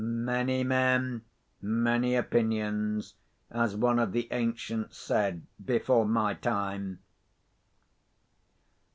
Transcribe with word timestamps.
Many 0.03 0.63
men, 0.63 1.21
many 1.61 2.15
opinions, 2.15 3.13
as 3.51 3.75
one 3.75 3.99
of 3.99 4.13
the 4.13 4.27
ancients 4.31 4.97
said, 4.97 5.45
before 5.63 6.07
my 6.07 6.33
time. 6.33 7.03